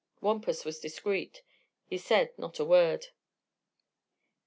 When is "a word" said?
2.57-3.09